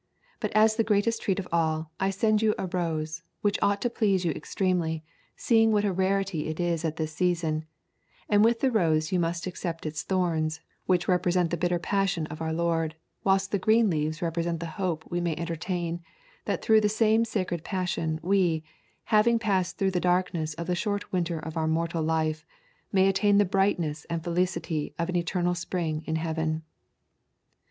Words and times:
But 0.39 0.49
as 0.53 0.77
the 0.77 0.83
greatest 0.83 1.21
treat 1.21 1.37
of 1.37 1.47
all, 1.51 1.91
I 1.99 2.09
send 2.09 2.41
you 2.41 2.55
a 2.57 2.65
rose, 2.65 3.21
which 3.41 3.59
ought 3.61 3.83
to 3.83 3.89
please 3.91 4.25
you 4.25 4.31
extremely, 4.31 5.03
seeing 5.35 5.71
what 5.71 5.85
a 5.85 5.93
rarity 5.93 6.47
it 6.47 6.59
is 6.59 6.83
at 6.83 6.95
this 6.95 7.11
season; 7.13 7.65
and 8.27 8.43
with 8.43 8.61
the 8.61 8.71
rose 8.71 9.11
you 9.11 9.19
must 9.19 9.45
accept 9.45 9.85
its 9.85 10.01
thorns, 10.01 10.59
which 10.87 11.07
represent 11.07 11.51
the 11.51 11.55
bitter 11.57 11.77
passion 11.77 12.25
of 12.31 12.41
our 12.41 12.51
Lord, 12.51 12.95
whilst 13.23 13.51
the 13.51 13.59
green 13.59 13.91
leaves 13.91 14.23
represent 14.23 14.59
the 14.59 14.65
hope 14.81 15.05
we 15.11 15.21
may 15.21 15.35
entertain 15.35 16.01
that 16.45 16.63
through 16.63 16.81
the 16.81 16.89
same 16.89 17.23
sacred 17.23 17.63
passion 17.63 18.19
we, 18.23 18.63
having 19.03 19.37
passed 19.37 19.77
through 19.77 19.91
the 19.91 19.99
darkness 19.99 20.55
of 20.55 20.65
the 20.65 20.73
short 20.73 21.11
winter 21.13 21.37
of 21.37 21.55
our 21.55 21.67
mortal 21.67 22.01
life, 22.01 22.43
may 22.91 23.07
attain 23.07 23.35
to 23.35 23.43
the 23.43 23.49
brightness 23.51 24.05
and 24.05 24.23
felicity 24.23 24.95
of 24.97 25.09
an 25.09 25.15
eternal 25.15 25.53
spring 25.53 26.01
in 26.07 26.15
heaven." 26.15 26.63